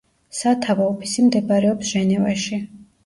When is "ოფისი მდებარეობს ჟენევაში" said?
0.93-2.61